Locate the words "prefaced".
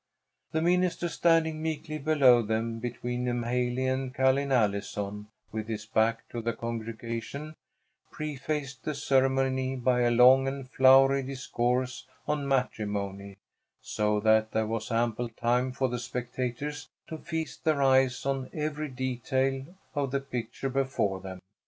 8.09-8.83